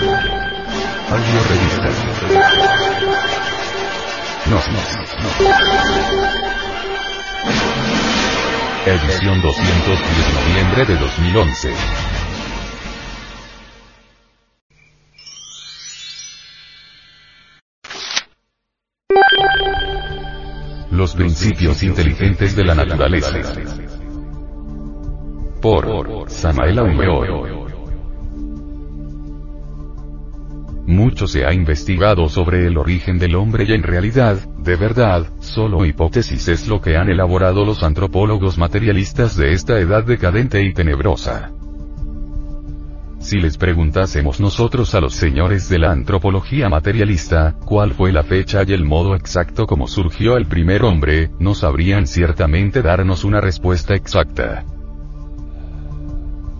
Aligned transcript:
Audio 0.00 1.42
revista. 1.50 1.90
No, 4.46 4.56
no, 4.56 4.80
no. 5.20 5.30
Edición 8.86 9.42
210 9.42 10.34
noviembre 10.34 10.86
de 10.86 10.96
2011. 10.96 11.74
Los 20.92 21.14
principios 21.14 21.82
inteligentes 21.82 22.56
de 22.56 22.64
la 22.64 22.74
naturaleza. 22.74 23.38
Por 25.60 26.30
Samael 26.30 26.78
Aumeor. 26.78 27.59
Mucho 30.90 31.28
se 31.28 31.46
ha 31.46 31.54
investigado 31.54 32.28
sobre 32.28 32.66
el 32.66 32.76
origen 32.76 33.16
del 33.16 33.36
hombre 33.36 33.62
y 33.62 33.74
en 33.74 33.84
realidad, 33.84 34.36
de 34.58 34.74
verdad, 34.74 35.24
solo 35.38 35.84
hipótesis 35.86 36.48
es 36.48 36.66
lo 36.66 36.80
que 36.80 36.96
han 36.96 37.08
elaborado 37.08 37.64
los 37.64 37.84
antropólogos 37.84 38.58
materialistas 38.58 39.36
de 39.36 39.52
esta 39.52 39.78
edad 39.78 40.02
decadente 40.02 40.60
y 40.64 40.72
tenebrosa. 40.72 41.52
Si 43.20 43.38
les 43.38 43.56
preguntásemos 43.56 44.40
nosotros 44.40 44.92
a 44.96 45.00
los 45.00 45.14
señores 45.14 45.68
de 45.68 45.78
la 45.78 45.92
antropología 45.92 46.68
materialista, 46.68 47.54
cuál 47.64 47.92
fue 47.92 48.10
la 48.10 48.24
fecha 48.24 48.64
y 48.66 48.72
el 48.72 48.84
modo 48.84 49.14
exacto 49.14 49.68
como 49.68 49.86
surgió 49.86 50.36
el 50.36 50.46
primer 50.46 50.82
hombre, 50.82 51.30
no 51.38 51.54
sabrían 51.54 52.08
ciertamente 52.08 52.82
darnos 52.82 53.22
una 53.22 53.40
respuesta 53.40 53.94
exacta. 53.94 54.64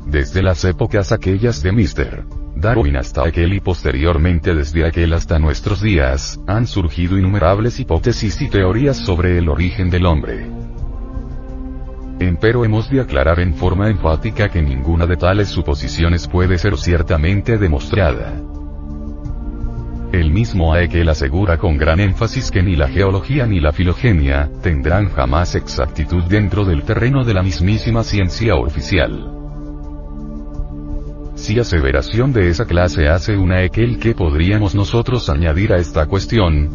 Desde 0.06 0.40
las 0.40 0.64
épocas 0.64 1.10
aquellas 1.10 1.64
de 1.64 1.72
Mr. 1.72 2.39
Darwin 2.60 2.96
hasta 2.96 3.26
aquel 3.26 3.54
y 3.54 3.60
posteriormente 3.60 4.54
desde 4.54 4.86
aquel 4.86 5.14
hasta 5.14 5.38
nuestros 5.38 5.80
días, 5.80 6.38
han 6.46 6.66
surgido 6.66 7.16
innumerables 7.18 7.80
hipótesis 7.80 8.40
y 8.42 8.50
teorías 8.50 8.98
sobre 8.98 9.38
el 9.38 9.48
origen 9.48 9.88
del 9.88 10.04
hombre. 10.04 10.46
Empero 12.20 12.66
hemos 12.66 12.90
de 12.90 13.00
aclarar 13.00 13.40
en 13.40 13.54
forma 13.54 13.88
enfática 13.88 14.50
que 14.50 14.60
ninguna 14.60 15.06
de 15.06 15.16
tales 15.16 15.48
suposiciones 15.48 16.28
puede 16.28 16.58
ser 16.58 16.76
ciertamente 16.76 17.56
demostrada. 17.56 18.34
El 20.12 20.30
mismo 20.30 20.74
Haeckel 20.74 21.08
asegura 21.08 21.56
con 21.56 21.78
gran 21.78 21.98
énfasis 21.98 22.50
que 22.50 22.62
ni 22.62 22.76
la 22.76 22.88
geología 22.88 23.46
ni 23.46 23.60
la 23.60 23.72
filogenia 23.72 24.50
tendrán 24.62 25.08
jamás 25.08 25.54
exactitud 25.54 26.24
dentro 26.24 26.66
del 26.66 26.82
terreno 26.82 27.24
de 27.24 27.32
la 27.32 27.42
mismísima 27.42 28.04
ciencia 28.04 28.56
oficial. 28.56 29.39
Si 31.50 31.58
aseveración 31.58 32.32
de 32.32 32.48
esa 32.48 32.64
clase 32.64 33.08
hace 33.08 33.36
una 33.36 33.64
Ekel 33.64 33.98
que 33.98 34.14
podríamos 34.14 34.76
nosotros 34.76 35.28
añadir 35.28 35.72
a 35.72 35.78
esta 35.78 36.06
cuestión, 36.06 36.68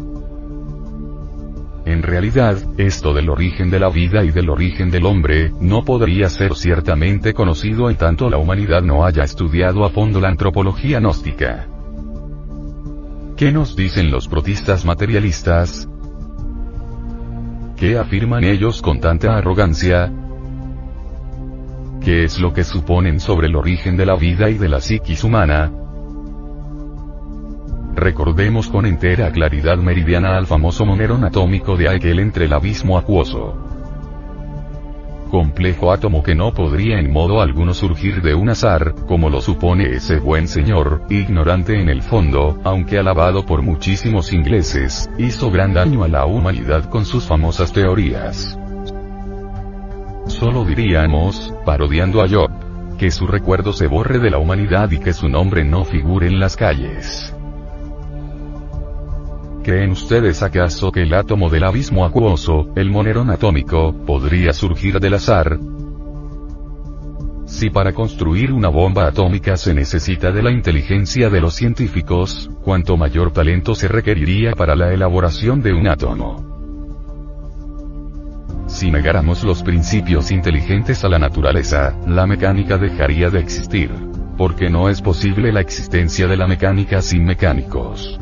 en 1.86 2.02
realidad, 2.02 2.58
esto 2.76 3.14
del 3.14 3.30
origen 3.30 3.70
de 3.70 3.80
la 3.80 3.88
vida 3.88 4.22
y 4.22 4.32
del 4.32 4.50
origen 4.50 4.90
del 4.90 5.06
hombre, 5.06 5.50
no 5.62 5.82
podría 5.82 6.28
ser 6.28 6.54
ciertamente 6.54 7.32
conocido 7.32 7.88
en 7.88 7.96
tanto 7.96 8.28
la 8.28 8.36
humanidad 8.36 8.82
no 8.82 9.06
haya 9.06 9.24
estudiado 9.24 9.82
a 9.82 9.88
fondo 9.88 10.20
la 10.20 10.28
antropología 10.28 11.00
gnóstica. 11.00 11.66
¿Qué 13.34 13.52
nos 13.52 13.76
dicen 13.76 14.10
los 14.10 14.28
protistas 14.28 14.84
materialistas? 14.84 15.88
¿Qué 17.78 17.96
afirman 17.96 18.44
ellos 18.44 18.82
con 18.82 19.00
tanta 19.00 19.38
arrogancia? 19.38 20.12
¿Qué 22.06 22.22
es 22.22 22.38
lo 22.38 22.52
que 22.52 22.62
suponen 22.62 23.18
sobre 23.18 23.48
el 23.48 23.56
origen 23.56 23.96
de 23.96 24.06
la 24.06 24.14
vida 24.14 24.48
y 24.48 24.58
de 24.58 24.68
la 24.68 24.80
psiquis 24.80 25.24
humana? 25.24 25.72
Recordemos 27.96 28.68
con 28.68 28.86
entera 28.86 29.32
claridad 29.32 29.78
meridiana 29.78 30.36
al 30.36 30.46
famoso 30.46 30.86
monero 30.86 31.16
atómico 31.16 31.76
de 31.76 31.88
aquel 31.88 32.20
entre 32.20 32.44
el 32.44 32.52
abismo 32.52 32.96
acuoso. 32.96 33.56
Complejo 35.32 35.90
átomo 35.90 36.22
que 36.22 36.36
no 36.36 36.54
podría 36.54 37.00
en 37.00 37.12
modo 37.12 37.40
alguno 37.40 37.74
surgir 37.74 38.22
de 38.22 38.36
un 38.36 38.50
azar, 38.50 38.94
como 39.08 39.28
lo 39.28 39.40
supone 39.40 39.90
ese 39.90 40.20
buen 40.20 40.46
señor, 40.46 41.02
ignorante 41.10 41.80
en 41.80 41.88
el 41.88 42.02
fondo, 42.02 42.60
aunque 42.62 43.00
alabado 43.00 43.44
por 43.44 43.62
muchísimos 43.62 44.32
ingleses, 44.32 45.10
hizo 45.18 45.50
gran 45.50 45.74
daño 45.74 46.04
a 46.04 46.08
la 46.08 46.24
humanidad 46.24 46.88
con 46.88 47.04
sus 47.04 47.26
famosas 47.26 47.72
teorías. 47.72 48.56
Solo 50.26 50.64
diríamos, 50.64 51.54
parodiando 51.64 52.20
a 52.20 52.28
Job, 52.28 52.50
que 52.98 53.10
su 53.10 53.26
recuerdo 53.26 53.72
se 53.72 53.86
borre 53.86 54.18
de 54.18 54.30
la 54.30 54.38
humanidad 54.38 54.90
y 54.90 54.98
que 54.98 55.12
su 55.12 55.28
nombre 55.28 55.64
no 55.64 55.84
figure 55.84 56.26
en 56.26 56.40
las 56.40 56.56
calles. 56.56 57.32
¿Creen 59.62 59.90
ustedes 59.90 60.42
acaso 60.42 60.92
que 60.92 61.02
el 61.02 61.14
átomo 61.14 61.48
del 61.48 61.64
abismo 61.64 62.04
acuoso, 62.04 62.68
el 62.76 62.90
monerón 62.90 63.30
atómico, 63.30 63.94
podría 64.04 64.52
surgir 64.52 64.98
del 65.00 65.14
azar? 65.14 65.58
Si 67.46 67.70
para 67.70 67.92
construir 67.92 68.52
una 68.52 68.68
bomba 68.68 69.06
atómica 69.06 69.56
se 69.56 69.74
necesita 69.74 70.32
de 70.32 70.42
la 70.42 70.50
inteligencia 70.50 71.30
de 71.30 71.40
los 71.40 71.54
científicos, 71.54 72.50
cuanto 72.62 72.96
mayor 72.96 73.32
talento 73.32 73.76
se 73.76 73.86
requeriría 73.86 74.52
para 74.52 74.74
la 74.74 74.92
elaboración 74.92 75.62
de 75.62 75.72
un 75.72 75.86
átomo. 75.86 76.55
Si 78.76 78.90
negáramos 78.90 79.42
los 79.42 79.62
principios 79.62 80.30
inteligentes 80.30 81.02
a 81.02 81.08
la 81.08 81.18
naturaleza, 81.18 81.96
la 82.06 82.26
mecánica 82.26 82.76
dejaría 82.76 83.30
de 83.30 83.38
existir. 83.38 83.90
Porque 84.36 84.68
no 84.68 84.90
es 84.90 85.00
posible 85.00 85.50
la 85.50 85.62
existencia 85.62 86.26
de 86.26 86.36
la 86.36 86.46
mecánica 86.46 87.00
sin 87.00 87.24
mecánicos. 87.24 88.20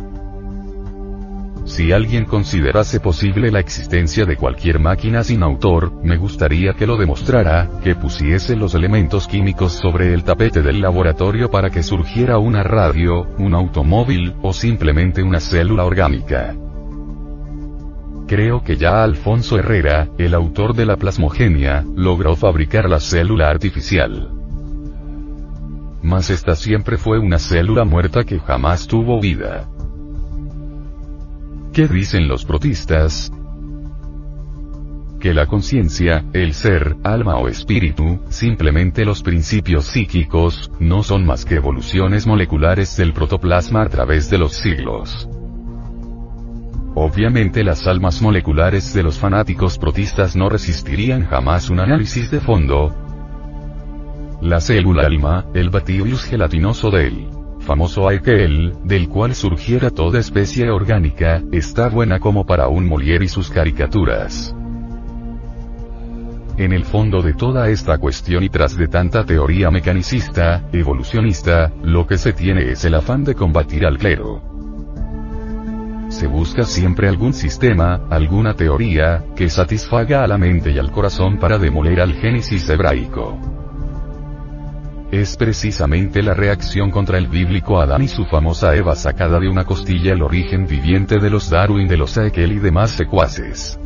Si 1.65 1.91
alguien 1.91 2.25
considerase 2.25 3.01
posible 3.01 3.51
la 3.51 3.59
existencia 3.59 4.27
de 4.27 4.37
cualquier 4.37 4.79
máquina 4.79 5.25
sin 5.25 5.43
autor, 5.43 5.93
me 6.05 6.19
gustaría 6.19 6.75
que 6.75 6.87
lo 6.87 6.97
demostrara, 6.97 7.69
que 7.83 7.97
pusiese 7.97 8.55
los 8.55 8.77
elementos 8.77 9.27
químicos 9.27 9.73
sobre 9.73 10.15
el 10.15 10.23
tapete 10.23 10.63
del 10.63 10.81
laboratorio 10.81 11.51
para 11.51 11.71
que 11.71 11.83
surgiera 11.83 12.39
una 12.39 12.63
radio, 12.63 13.27
un 13.39 13.55
automóvil, 13.55 14.35
o 14.41 14.53
simplemente 14.53 15.21
una 15.21 15.41
célula 15.41 15.85
orgánica. 15.85 16.55
Creo 18.27 18.65
que 18.65 18.77
ya 18.77 19.05
Alfonso 19.05 19.59
Herrera, 19.59 20.09
el 20.17 20.33
autor 20.33 20.75
de 20.75 20.87
la 20.87 20.97
plasmogenia, 20.97 21.85
logró 21.95 22.37
fabricar 22.37 22.89
la 22.89 22.99
célula 22.99 23.51
artificial. 23.51 24.31
Mas 26.03 26.31
esta 26.31 26.55
siempre 26.55 26.97
fue 26.97 27.19
una 27.19 27.39
célula 27.39 27.85
muerta 27.85 28.25
que 28.25 28.39
jamás 28.39 28.87
tuvo 28.87 29.21
vida. 29.21 29.69
¿Qué 31.75 31.87
dicen 31.87 32.27
los 32.27 32.47
protistas? 32.47 33.31
Que 35.21 35.35
la 35.35 35.47
conciencia, 35.47 36.25
el 36.33 36.55
ser, 36.55 36.97
alma 37.05 37.37
o 37.37 37.49
espíritu, 37.49 38.21
simplemente 38.31 39.05
los 39.05 39.23
principios 39.23 39.87
psíquicos, 39.87 40.71
no 40.79 41.03
son 41.03 41.27
más 41.27 41.45
que 41.45 41.57
evoluciones 41.57 42.27
moleculares 42.27 42.97
del 42.97 43.13
protoplasma 43.13 43.83
a 43.83 43.89
través 43.89 44.31
de 44.31 44.39
los 44.39 44.55
siglos. 44.55 45.29
Obviamente 46.97 47.65
las 47.65 47.89
almas 47.89 48.23
moleculares 48.23 48.95
de 48.95 49.03
los 49.03 49.19
fanáticos 49.19 49.79
protistas 49.79 50.37
no 50.37 50.49
resistirían 50.49 51.27
jamás 51.27 51.69
un 51.69 51.81
análisis 51.81 52.31
de 52.31 52.39
fondo. 52.39 52.95
La 54.41 54.61
célula 54.61 55.05
alma, 55.05 55.47
el 55.55 55.71
batibius 55.71 56.23
gelatinoso 56.23 56.93
del 56.93 57.27
famoso 57.59 58.09
Aikel, 58.09 58.75
del 58.85 59.09
cual 59.09 59.35
surgiera 59.35 59.91
toda 59.91 60.21
especie 60.21 60.71
orgánica, 60.71 61.43
está 61.51 61.89
buena 61.89 62.21
como 62.21 62.47
para 62.47 62.69
un 62.69 62.89
Molière 62.89 63.25
y 63.25 63.29
sus 63.29 63.51
caricaturas. 63.51 64.55
En 66.57 66.73
el 66.73 66.85
fondo 66.85 67.23
de 67.23 67.33
toda 67.33 67.71
esta 67.71 67.99
cuestión 67.99 68.45
y 68.45 68.49
tras 68.51 68.77
de 68.77 68.87
tanta 68.87 69.25
teoría 69.25 69.73
mecanicista, 69.73 70.69
evolucionista, 70.73 71.73
lo 71.83 72.07
que 72.07 72.19
se 72.19 72.33
tiene 72.33 72.71
es 72.71 72.85
el 72.85 72.95
afán 72.95 73.25
de 73.25 73.35
combatir 73.35 73.85
al 73.85 73.99
clero 73.99 74.54
se 76.15 76.29
busca 76.29 76.63
siempre 76.63 77.09
algún 77.09 77.35
sistema, 77.35 78.07
alguna 78.09 78.55
teoría, 78.55 79.25
que 79.35 79.51
satisfaga 79.51 80.23
a 80.23 80.29
la 80.29 80.39
mente 80.39 80.71
y 80.71 80.79
al 80.79 80.93
corazón 80.93 81.39
para 81.39 81.59
demoler 81.59 82.01
al 82.01 82.15
génesis 82.15 82.69
hebraico. 82.69 83.37
Es 85.11 85.37
precisamente 85.37 86.23
la 86.23 86.33
reacción 86.33 86.93
contra 86.93 87.19
el 87.19 87.27
bíblico 87.27 87.81
Adán 87.81 88.03
y 88.03 88.09
su 88.09 88.25
famosa 88.27 88.77
Eva 88.77 88.95
sacada 88.95 89.41
de 89.41 89.49
una 89.49 89.65
costilla 89.65 90.13
el 90.13 90.23
origen 90.23 90.67
viviente 90.67 91.19
de 91.19 91.31
los 91.31 91.51
Darwin 91.51 91.89
de 91.89 91.97
los 91.97 92.17
Haeckel 92.17 92.53
y 92.53 92.59
demás 92.61 92.93
secuaces. 92.93 93.79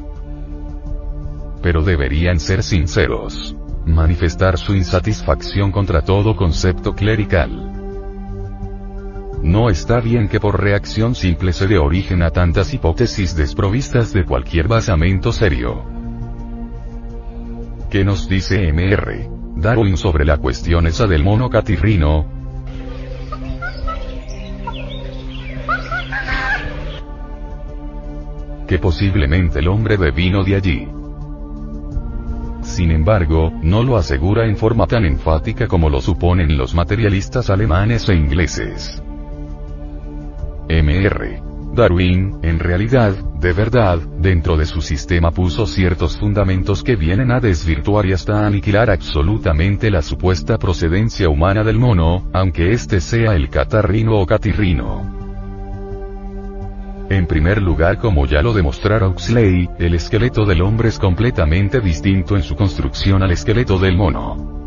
Pero 1.63 1.83
deberían 1.83 2.39
ser 2.39 2.63
sinceros. 2.63 3.57
Manifestar 3.87 4.59
su 4.59 4.75
insatisfacción 4.75 5.73
contra 5.73 6.03
todo 6.03 6.37
concepto 6.37 6.95
clerical. 6.95 7.78
No 9.49 9.71
está 9.71 10.01
bien 10.01 10.29
que 10.29 10.41
por 10.41 10.63
reacción 10.63 11.15
simple 11.15 11.55
se 11.55 11.67
dé 11.67 11.79
origen 11.79 12.23
a 12.23 12.31
tantas 12.31 12.75
hipótesis 12.75 13.35
desprovistas 13.35 14.13
de 14.13 14.27
cualquier 14.27 14.69
basamento 14.69 15.33
serio. 15.33 15.87
¿Qué 17.89 18.05
nos 18.05 18.29
dice 18.29 18.71
MR? 18.71 19.27
Darwin 19.57 19.97
sobre 19.97 20.27
la 20.27 20.37
cuestión 20.37 20.87
esa 20.87 21.07
del 21.07 21.25
mono 21.25 21.49
catirrino. 21.49 22.27
Que 28.67 28.79
posiblemente 28.79 29.61
el 29.61 29.69
hombre 29.69 29.97
devino 29.97 30.45
de 30.45 30.57
allí. 30.57 30.89
Sin 32.61 32.91
embargo, 32.91 33.51
no 33.63 33.83
lo 33.83 33.97
asegura 33.97 34.45
en 34.45 34.59
forma 34.59 34.87
tan 34.87 35.07
enfática 35.07 35.67
como 35.67 35.89
lo 35.89 36.03
suponen 36.03 36.59
los 36.59 36.75
materialistas 36.75 37.49
alemanes 37.49 38.11
e 38.11 38.15
ingleses. 38.15 39.03
Mr. 40.69 41.75
Darwin, 41.75 42.39
en 42.43 42.59
realidad, 42.59 43.13
de 43.41 43.53
verdad, 43.53 43.99
dentro 44.19 44.57
de 44.57 44.67
su 44.67 44.83
sistema 44.83 45.31
puso 45.31 45.67
ciertos 45.67 46.19
fundamentos 46.19 46.83
que 46.83 46.97
vienen 46.97 47.31
a 47.31 47.41
desvirtuar 47.41 48.05
y 48.07 48.13
hasta 48.13 48.47
aniquilar 48.47 48.91
absolutamente 48.91 49.91
la 49.91 50.03
supuesta 50.03 50.59
procedencia 50.59 51.29
humana 51.29 51.63
del 51.63 51.79
mono, 51.79 52.29
aunque 52.33 52.73
éste 52.73 53.01
sea 53.01 53.35
el 53.35 53.49
catarrino 53.49 54.19
o 54.19 54.27
catirrino. 54.27 55.19
En 57.11 57.27
primer 57.27 57.63
lugar, 57.63 57.99
como 57.99 58.27
ya 58.27 58.43
lo 58.43 58.53
demostrara 58.53 59.09
Huxley, 59.09 59.71
el 59.79 59.95
esqueleto 59.95 60.45
del 60.45 60.61
hombre 60.61 60.89
es 60.89 60.99
completamente 60.99 61.81
distinto 61.81 62.37
en 62.37 62.43
su 62.43 62.55
construcción 62.55 63.23
al 63.23 63.31
esqueleto 63.31 63.79
del 63.79 63.97
mono. 63.97 64.58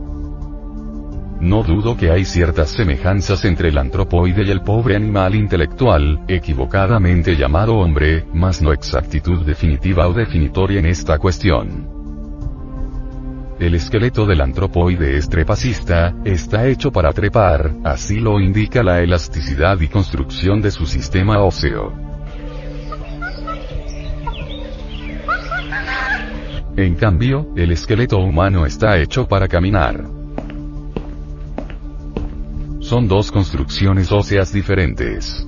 No 1.42 1.64
dudo 1.64 1.98
que 1.98 2.12
hay 2.12 2.24
ciertas 2.24 2.70
semejanzas 2.70 3.46
entre 3.46 3.70
el 3.70 3.78
antropoide 3.80 4.44
y 4.44 4.52
el 4.52 4.62
pobre 4.62 4.96
animal 4.96 5.34
intelectual, 5.34 6.20
equivocadamente 6.28 7.36
llamado 7.36 7.78
hombre, 7.78 8.28
mas 8.32 8.62
no 8.62 8.72
exactitud 8.72 9.44
definitiva 9.44 10.08
o 10.08 10.14
definitoria 10.14 10.78
en 10.78 10.86
esta 10.86 11.18
cuestión. 11.18 11.90
El 13.60 13.74
esqueleto 13.74 14.28
del 14.28 14.40
antropoide 14.40 15.18
es 15.18 15.30
trepacista, 15.30 16.14
está 16.24 16.68
hecho 16.68 16.92
para 16.92 17.12
trepar, 17.12 17.74
así 17.84 18.20
lo 18.20 18.40
indica 18.40 18.84
la 18.84 19.02
elasticidad 19.02 19.80
y 19.82 19.88
construcción 19.88 20.62
de 20.62 20.70
su 20.70 20.86
sistema 20.86 21.40
óseo. 21.40 21.92
En 26.78 26.94
cambio, 26.94 27.52
el 27.56 27.72
esqueleto 27.72 28.20
humano 28.20 28.68
está 28.68 29.00
hecho 29.00 29.28
para 29.28 29.48
caminar 29.48 30.21
son 32.92 33.08
dos 33.08 33.32
construcciones 33.32 34.12
óseas 34.12 34.52
diferentes. 34.52 35.48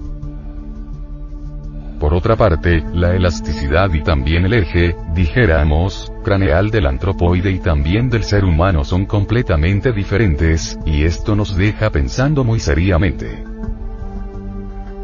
Por 1.99 2.13
otra 2.13 2.37
parte, 2.37 2.81
la 2.93 3.17
elasticidad 3.17 3.93
y 3.93 4.01
también 4.01 4.45
el 4.45 4.53
eje, 4.53 4.95
dijéramos, 5.13 6.09
craneal 6.23 6.71
del 6.71 6.85
antropoide 6.85 7.51
y 7.51 7.59
también 7.59 8.09
del 8.09 8.23
ser 8.23 8.45
humano 8.45 8.85
son 8.85 9.05
completamente 9.05 9.91
diferentes, 9.91 10.79
y 10.85 11.03
esto 11.03 11.35
nos 11.35 11.57
deja 11.57 11.89
pensando 11.89 12.45
muy 12.45 12.61
seriamente. 12.61 13.43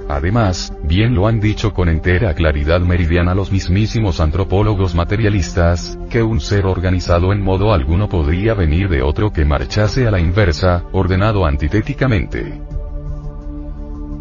Además, 0.09 0.73
bien 0.81 1.13
lo 1.13 1.27
han 1.27 1.39
dicho 1.39 1.71
con 1.71 1.87
entera 1.87 2.33
claridad 2.33 2.81
meridiana 2.81 3.35
los 3.35 3.51
mismísimos 3.51 4.19
antropólogos 4.19 4.95
materialistas, 4.95 5.99
que 6.09 6.23
un 6.23 6.41
ser 6.41 6.65
organizado 6.65 7.31
en 7.31 7.43
modo 7.43 7.73
alguno 7.73 8.09
podría 8.09 8.55
venir 8.55 8.89
de 8.89 9.03
otro 9.03 9.31
que 9.31 9.45
marchase 9.45 10.07
a 10.07 10.11
la 10.11 10.19
inversa, 10.19 10.83
ordenado 10.93 11.45
antitéticamente. 11.45 12.59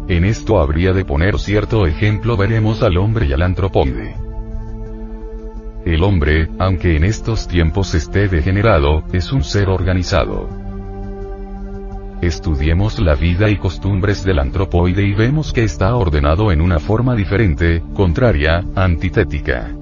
En 0.09 0.25
esto 0.25 0.59
habría 0.59 0.93
de 0.93 1.05
poner 1.05 1.39
cierto 1.39 1.87
ejemplo 1.87 2.37
veremos 2.37 2.83
al 2.83 2.95
hombre 2.97 3.25
y 3.25 3.33
al 3.33 3.41
antropoide. 3.41 4.15
El 5.85 6.03
hombre, 6.03 6.49
aunque 6.59 6.97
en 6.97 7.03
estos 7.03 7.47
tiempos 7.47 7.95
esté 7.95 8.27
degenerado, 8.27 9.03
es 9.11 9.31
un 9.31 9.43
ser 9.43 9.69
organizado. 9.69 10.68
Estudiemos 12.21 12.99
la 12.99 13.15
vida 13.15 13.49
y 13.49 13.55
costumbres 13.55 14.25
del 14.25 14.39
antropoide 14.39 15.03
y 15.03 15.13
vemos 15.13 15.53
que 15.53 15.63
está 15.63 15.95
ordenado 15.95 16.51
en 16.51 16.59
una 16.59 16.79
forma 16.79 17.15
diferente, 17.15 17.81
contraria, 17.93 18.65
antitética. 18.75 19.73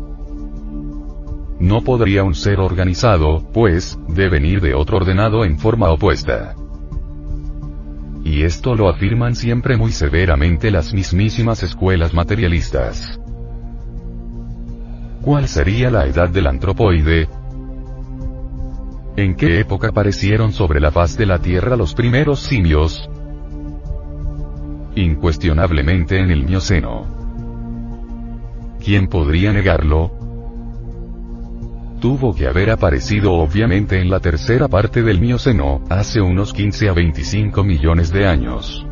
No 1.59 1.81
podría 1.81 2.23
un 2.23 2.35
ser 2.35 2.59
organizado, 2.59 3.43
pues, 3.51 3.97
devenir 4.07 4.61
de 4.61 4.75
otro 4.75 4.97
ordenado 4.97 5.45
en 5.45 5.57
forma 5.57 5.89
opuesta. 5.89 6.53
Y 8.23 8.43
esto 8.43 8.75
lo 8.75 8.87
afirman 8.87 9.35
siempre 9.35 9.75
muy 9.75 9.91
severamente 9.91 10.69
las 10.69 10.93
mismísimas 10.93 11.63
escuelas 11.63 12.13
materialistas. 12.13 13.19
¿Cuál 15.23 15.47
sería 15.47 15.89
la 15.89 16.05
edad 16.05 16.29
del 16.29 16.45
antropoide? 16.45 17.27
¿En 19.17 19.33
qué 19.33 19.59
época 19.59 19.87
aparecieron 19.87 20.53
sobre 20.53 20.79
la 20.79 20.91
faz 20.91 21.17
de 21.17 21.25
la 21.25 21.39
Tierra 21.39 21.75
los 21.75 21.95
primeros 21.95 22.39
simios? 22.39 23.09
Incuestionablemente 24.95 26.19
en 26.19 26.29
el 26.29 26.45
Mioceno. 26.45 27.07
¿Quién 28.79 29.07
podría 29.07 29.51
negarlo? 29.51 30.11
Tuvo 31.99 32.35
que 32.35 32.45
haber 32.45 32.69
aparecido 32.69 33.33
obviamente 33.33 33.99
en 33.99 34.11
la 34.11 34.19
tercera 34.19 34.67
parte 34.67 35.01
del 35.01 35.19
Mioceno, 35.19 35.81
hace 35.89 36.21
unos 36.21 36.53
15 36.53 36.89
a 36.89 36.93
25 36.93 37.63
millones 37.63 38.13
de 38.13 38.27
años. 38.27 38.85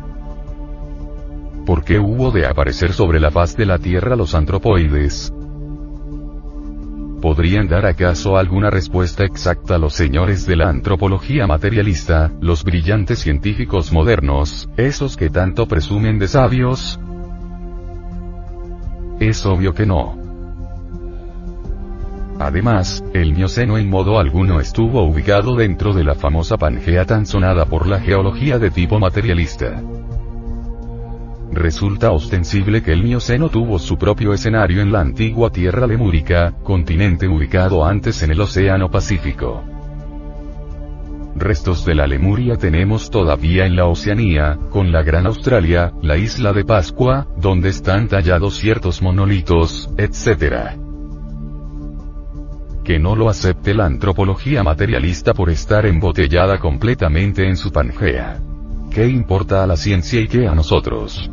¿Por 1.64 1.84
qué 1.84 2.00
hubo 2.00 2.32
de 2.32 2.46
aparecer 2.46 2.92
sobre 2.92 3.20
la 3.20 3.30
faz 3.30 3.56
de 3.56 3.66
la 3.66 3.78
Tierra 3.78 4.16
los 4.16 4.34
antropoides? 4.34 5.32
¿Podrían 7.26 7.66
dar 7.66 7.86
acaso 7.86 8.36
alguna 8.36 8.70
respuesta 8.70 9.24
exacta 9.24 9.78
los 9.78 9.94
señores 9.94 10.46
de 10.46 10.54
la 10.54 10.68
antropología 10.68 11.48
materialista, 11.48 12.30
los 12.40 12.62
brillantes 12.62 13.18
científicos 13.18 13.92
modernos, 13.92 14.68
esos 14.76 15.16
que 15.16 15.28
tanto 15.28 15.66
presumen 15.66 16.20
de 16.20 16.28
sabios? 16.28 17.00
Es 19.18 19.44
obvio 19.44 19.74
que 19.74 19.86
no. 19.86 20.16
Además, 22.38 23.02
el 23.12 23.34
Mioceno 23.34 23.76
en 23.76 23.90
modo 23.90 24.20
alguno 24.20 24.60
estuvo 24.60 25.02
ubicado 25.02 25.56
dentro 25.56 25.92
de 25.92 26.04
la 26.04 26.14
famosa 26.14 26.56
Pangea 26.56 27.06
tan 27.06 27.26
sonada 27.26 27.64
por 27.64 27.88
la 27.88 27.98
geología 27.98 28.60
de 28.60 28.70
tipo 28.70 29.00
materialista. 29.00 29.82
Resulta 31.52 32.10
ostensible 32.10 32.82
que 32.82 32.92
el 32.92 33.02
Mioceno 33.02 33.48
tuvo 33.48 33.78
su 33.78 33.96
propio 33.96 34.32
escenario 34.32 34.82
en 34.82 34.92
la 34.92 35.00
antigua 35.00 35.50
Tierra 35.50 35.86
Lemúrica, 35.86 36.52
continente 36.62 37.28
ubicado 37.28 37.84
antes 37.84 38.22
en 38.22 38.32
el 38.32 38.40
Océano 38.40 38.90
Pacífico. 38.90 39.64
Restos 41.38 41.84
de 41.84 41.94
la 41.94 42.06
Lemuria 42.06 42.56
tenemos 42.56 43.10
todavía 43.10 43.66
en 43.66 43.76
la 43.76 43.84
Oceanía, 43.86 44.58
con 44.70 44.90
la 44.90 45.02
Gran 45.02 45.26
Australia, 45.26 45.92
la 46.02 46.16
isla 46.16 46.54
de 46.54 46.64
Pascua, 46.64 47.26
donde 47.36 47.68
están 47.68 48.08
tallados 48.08 48.56
ciertos 48.56 49.02
monolitos, 49.02 49.90
etc. 49.98 50.78
Que 52.82 52.98
no 52.98 53.16
lo 53.16 53.28
acepte 53.28 53.74
la 53.74 53.84
antropología 53.84 54.62
materialista 54.62 55.34
por 55.34 55.50
estar 55.50 55.84
embotellada 55.84 56.58
completamente 56.58 57.46
en 57.46 57.58
su 57.58 57.70
Pangea. 57.70 58.40
¿Qué 58.90 59.06
importa 59.06 59.62
a 59.62 59.66
la 59.66 59.76
ciencia 59.76 60.20
y 60.20 60.28
qué 60.28 60.46
a 60.46 60.54
nosotros? 60.54 61.30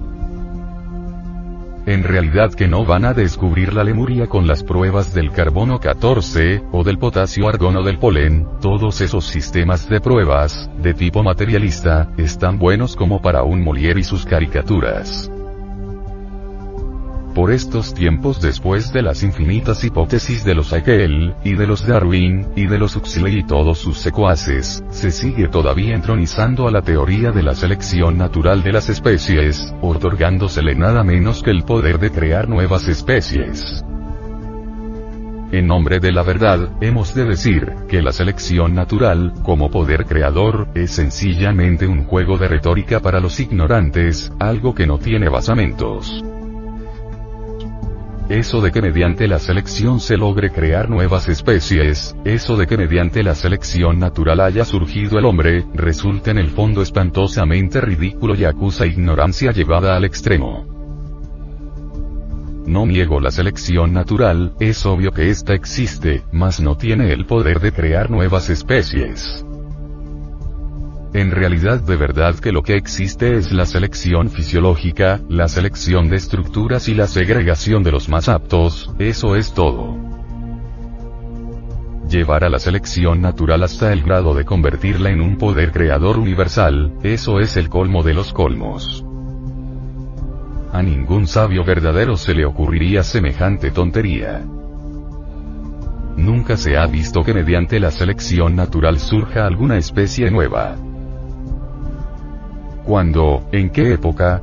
En 1.86 2.04
realidad 2.04 2.54
que 2.54 2.70
no 2.70 2.86
van 2.86 3.04
a 3.04 3.14
descubrir 3.14 3.74
la 3.74 3.84
Lemuria 3.84 4.28
con 4.28 4.48
las 4.48 4.64
pruebas 4.64 5.14
del 5.14 5.32
carbono 5.32 5.80
14, 5.80 6.64
o 6.72 6.84
del 6.84 6.98
potasio 6.98 7.50
argono 7.50 7.84
del 7.84 8.00
polen, 8.00 8.48
todos 8.62 9.02
esos 9.02 9.26
sistemas 9.26 9.90
de 9.90 10.00
pruebas, 10.00 10.70
de 10.82 10.94
tipo 10.94 11.24
materialista, 11.24 12.10
están 12.18 12.58
buenos 12.58 12.96
como 12.96 13.22
para 13.22 13.44
un 13.44 13.62
Molière 13.62 14.00
y 14.00 14.04
sus 14.04 14.26
caricaturas. 14.26 15.30
Por 17.34 17.52
estos 17.52 17.96
tiempos 17.96 18.40
después 18.42 18.94
de 18.94 19.02
las 19.02 19.24
infinitas 19.24 19.84
hipótesis 19.84 20.46
de 20.46 20.54
los 20.54 20.72
Haeckel, 20.72 21.34
y 21.44 21.54
de 21.54 21.66
los 21.66 21.88
Darwin, 21.88 22.50
y 22.56 22.68
de 22.68 22.78
los 22.78 22.96
Huxley 22.96 23.40
y 23.40 23.44
todos 23.44 23.80
sus 23.80 23.98
secuaces, 23.98 24.84
se 24.92 25.10
sigue 25.10 25.48
todavía 25.48 25.96
entronizando 25.96 26.68
a 26.68 26.72
la 26.72 26.84
teoría 26.84 27.32
de 27.32 27.42
la 27.42 27.56
selección 27.56 28.20
natural 28.20 28.62
de 28.62 28.74
las 28.74 28.88
especies, 28.88 29.74
otorgándosele 29.82 30.76
nada 30.76 31.04
menos 31.04 31.42
que 31.42 31.50
el 31.50 31.64
poder 31.64 31.98
de 31.98 32.12
crear 32.12 32.48
nuevas 32.48 32.88
especies. 32.88 33.84
En 35.52 35.66
nombre 35.66 36.00
de 36.00 36.12
la 36.12 36.22
verdad, 36.22 36.70
hemos 36.82 37.16
de 37.16 37.26
decir, 37.26 37.74
que 37.88 38.04
la 38.04 38.12
selección 38.12 38.76
natural, 38.76 39.34
como 39.42 39.72
poder 39.72 40.06
creador, 40.06 40.68
es 40.76 40.92
sencillamente 40.92 41.88
un 41.88 42.06
juego 42.06 42.38
de 42.38 42.48
retórica 42.48 43.00
para 43.00 43.20
los 43.20 43.40
ignorantes, 43.40 44.32
algo 44.40 44.76
que 44.76 44.86
no 44.86 45.00
tiene 45.00 45.30
basamentos. 45.30 46.24
Eso 48.30 48.62
de 48.62 48.72
que 48.72 48.82
mediante 48.82 49.28
la 49.28 49.38
selección 49.38 50.00
se 50.00 50.16
logre 50.16 50.50
crear 50.50 50.90
nuevas 50.90 51.28
especies, 51.28 52.16
eso 52.24 52.56
de 52.56 52.68
que 52.68 52.78
mediante 52.78 53.22
la 53.22 53.36
selección 53.36 54.00
natural 54.00 54.40
haya 54.40 54.64
surgido 54.64 55.20
el 55.20 55.26
hombre, 55.26 55.66
resulta 55.74 56.32
en 56.32 56.38
el 56.38 56.50
fondo 56.50 56.82
espantosamente 56.82 57.82
ridículo 57.82 58.34
y 58.36 58.46
acusa 58.46 58.86
ignorancia 58.86 59.52
llevada 59.52 59.98
al 59.98 60.06
extremo. 60.06 60.66
No 62.66 62.86
niego 62.86 63.20
la 63.20 63.30
selección 63.30 63.92
natural, 63.92 64.54
es 64.62 64.86
obvio 64.86 65.12
que 65.12 65.30
ésta 65.30 65.54
existe, 65.54 66.24
mas 66.32 66.62
no 66.62 66.78
tiene 66.78 67.12
el 67.12 67.26
poder 67.26 67.60
de 67.60 67.74
crear 67.74 68.10
nuevas 68.10 68.50
especies. 68.50 69.46
En 71.14 71.30
realidad 71.30 71.80
de 71.80 71.96
verdad 71.96 72.34
que 72.40 72.52
lo 72.52 72.64
que 72.64 72.76
existe 72.76 73.36
es 73.36 73.52
la 73.52 73.68
selección 73.68 74.32
fisiológica, 74.32 75.22
la 75.30 75.48
selección 75.48 76.10
de 76.10 76.16
estructuras 76.16 76.90
y 76.90 76.96
la 76.96 77.06
segregación 77.06 77.84
de 77.84 77.92
los 77.92 78.10
más 78.10 78.30
aptos, 78.30 78.92
eso 78.98 79.36
es 79.36 79.54
todo. 79.54 79.96
Llevar 82.10 82.44
a 82.44 82.50
la 82.50 82.58
selección 82.58 83.22
natural 83.22 83.62
hasta 83.62 83.94
el 83.94 84.02
grado 84.02 84.34
de 84.34 84.44
convertirla 84.44 85.12
en 85.12 85.22
un 85.22 85.38
poder 85.38 85.72
creador 85.72 86.18
universal, 86.18 86.94
eso 87.04 87.40
es 87.40 87.58
el 87.58 87.70
colmo 87.70 88.02
de 88.02 88.16
los 88.16 88.34
colmos. 88.34 89.06
A 90.72 90.82
ningún 90.82 91.28
sabio 91.28 91.64
verdadero 91.64 92.18
se 92.18 92.34
le 92.34 92.44
ocurriría 92.44 93.04
semejante 93.04 93.70
tontería. 93.70 94.44
Nunca 96.18 96.58
se 96.58 96.76
ha 96.76 96.88
visto 96.88 97.24
que 97.24 97.36
mediante 97.36 97.80
la 97.80 97.92
selección 97.92 98.56
natural 98.56 98.98
surja 98.98 99.46
alguna 99.46 99.78
especie 99.78 100.32
nueva. 100.32 100.76
¿Cuándo? 102.86 103.48
¿En 103.52 103.70
qué 103.70 103.94
época? 103.94 104.42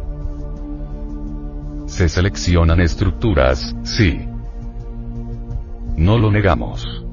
Se 1.86 2.08
seleccionan 2.08 2.80
estructuras, 2.80 3.76
sí. 3.82 4.20
No 5.96 6.18
lo 6.18 6.30
negamos. 6.30 7.04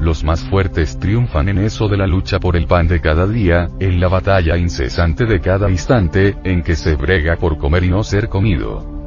Los 0.00 0.24
más 0.24 0.42
fuertes 0.42 0.98
triunfan 0.98 1.50
en 1.50 1.58
eso 1.58 1.86
de 1.86 1.98
la 1.98 2.06
lucha 2.06 2.40
por 2.40 2.56
el 2.56 2.66
pan 2.66 2.88
de 2.88 3.00
cada 3.00 3.26
día, 3.26 3.68
en 3.78 4.00
la 4.00 4.08
batalla 4.08 4.56
incesante 4.56 5.26
de 5.26 5.40
cada 5.40 5.70
instante, 5.70 6.36
en 6.42 6.62
que 6.62 6.74
se 6.74 6.96
brega 6.96 7.36
por 7.36 7.58
comer 7.58 7.84
y 7.84 7.90
no 7.90 8.02
ser 8.02 8.28
comido. 8.28 8.99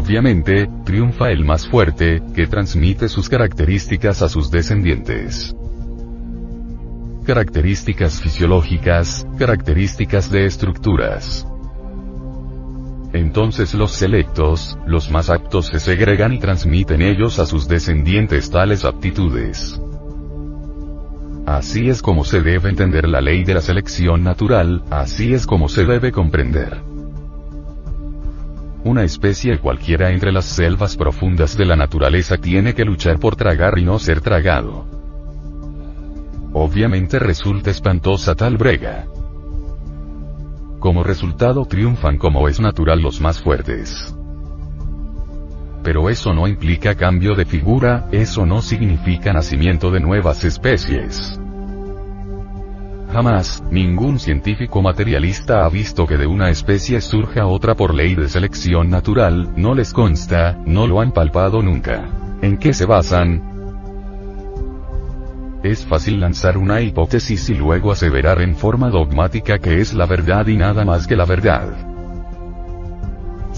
Obviamente, 0.00 0.66
triunfa 0.86 1.30
el 1.30 1.44
más 1.44 1.68
fuerte, 1.68 2.22
que 2.34 2.46
transmite 2.46 3.06
sus 3.06 3.28
características 3.28 4.22
a 4.22 4.30
sus 4.30 4.50
descendientes. 4.50 5.54
Características 7.26 8.18
fisiológicas, 8.22 9.26
características 9.38 10.30
de 10.30 10.46
estructuras. 10.46 11.46
Entonces 13.12 13.74
los 13.74 13.90
selectos, 13.90 14.78
los 14.86 15.10
más 15.10 15.28
aptos 15.28 15.66
se 15.66 15.78
segregan 15.78 16.32
y 16.32 16.38
transmiten 16.38 17.02
ellos 17.02 17.38
a 17.38 17.44
sus 17.44 17.68
descendientes 17.68 18.50
tales 18.50 18.86
aptitudes. 18.86 19.78
Así 21.44 21.90
es 21.90 22.00
como 22.00 22.24
se 22.24 22.40
debe 22.40 22.70
entender 22.70 23.06
la 23.06 23.20
ley 23.20 23.44
de 23.44 23.52
la 23.52 23.60
selección 23.60 24.24
natural, 24.24 24.82
así 24.90 25.34
es 25.34 25.46
como 25.46 25.68
se 25.68 25.84
debe 25.84 26.10
comprender. 26.10 26.89
Una 28.82 29.04
especie 29.04 29.58
cualquiera 29.58 30.10
entre 30.10 30.32
las 30.32 30.46
selvas 30.46 30.96
profundas 30.96 31.54
de 31.56 31.66
la 31.66 31.76
naturaleza 31.76 32.38
tiene 32.38 32.74
que 32.74 32.84
luchar 32.84 33.18
por 33.18 33.36
tragar 33.36 33.78
y 33.78 33.84
no 33.84 33.98
ser 33.98 34.22
tragado. 34.22 34.86
Obviamente 36.54 37.18
resulta 37.18 37.70
espantosa 37.70 38.34
tal 38.34 38.56
brega. 38.56 39.04
Como 40.78 41.04
resultado 41.04 41.66
triunfan 41.66 42.16
como 42.16 42.48
es 42.48 42.58
natural 42.58 43.02
los 43.02 43.20
más 43.20 43.42
fuertes. 43.42 44.14
Pero 45.82 46.08
eso 46.08 46.32
no 46.32 46.48
implica 46.48 46.94
cambio 46.94 47.34
de 47.34 47.44
figura, 47.44 48.08
eso 48.12 48.46
no 48.46 48.62
significa 48.62 49.34
nacimiento 49.34 49.90
de 49.90 50.00
nuevas 50.00 50.42
especies. 50.44 51.38
Jamás, 53.12 53.60
ningún 53.72 54.20
científico 54.20 54.82
materialista 54.82 55.64
ha 55.64 55.68
visto 55.68 56.06
que 56.06 56.16
de 56.16 56.28
una 56.28 56.48
especie 56.48 57.00
surja 57.00 57.46
otra 57.46 57.74
por 57.74 57.92
ley 57.92 58.14
de 58.14 58.28
selección 58.28 58.88
natural, 58.88 59.52
no 59.56 59.74
les 59.74 59.92
consta, 59.92 60.56
no 60.64 60.86
lo 60.86 61.00
han 61.00 61.10
palpado 61.10 61.60
nunca. 61.60 62.08
¿En 62.40 62.56
qué 62.56 62.72
se 62.72 62.86
basan? 62.86 63.42
Es 65.64 65.84
fácil 65.84 66.20
lanzar 66.20 66.56
una 66.56 66.80
hipótesis 66.80 67.50
y 67.50 67.54
luego 67.54 67.90
aseverar 67.90 68.40
en 68.40 68.54
forma 68.54 68.90
dogmática 68.90 69.58
que 69.58 69.80
es 69.80 69.92
la 69.92 70.06
verdad 70.06 70.46
y 70.46 70.56
nada 70.56 70.84
más 70.84 71.08
que 71.08 71.16
la 71.16 71.24
verdad. 71.24 71.89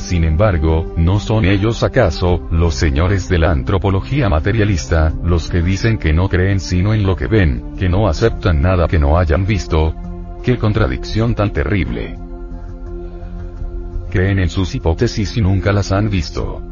Sin 0.02 0.25
embargo, 0.25 0.92
¿no 0.97 1.21
son 1.21 1.44
ellos 1.44 1.85
acaso, 1.85 2.49
los 2.50 2.75
señores 2.75 3.28
de 3.28 3.38
la 3.38 3.52
antropología 3.52 4.28
materialista, 4.28 5.12
los 5.23 5.49
que 5.49 5.62
dicen 5.62 5.97
que 5.97 6.12
no 6.12 6.28
creen 6.28 6.59
sino 6.59 6.92
en 6.92 7.04
lo 7.04 7.14
que 7.14 7.28
ven, 7.28 7.76
que 7.78 7.88
no 7.88 8.09
aceptan 8.09 8.61
nada 8.61 8.88
que 8.88 8.99
no 8.99 9.16
hayan 9.16 9.47
visto? 9.47 9.94
¡Qué 10.42 10.59
contradicción 10.59 11.37
tan 11.37 11.52
terrible! 11.52 12.18
Creen 14.11 14.40
en 14.40 14.50
sus 14.50 14.75
hipótesis 14.75 15.37
y 15.37 15.40
nunca 15.40 15.73
las 15.73 15.92
han 15.92 16.11
visto. 16.11 16.72